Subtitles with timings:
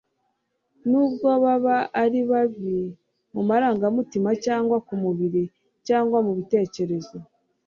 [0.89, 2.77] nubwo baba ari babi
[3.33, 5.43] mumarangamutima cyangwa kumubiri
[5.87, 7.17] cyangwa mubitekerezo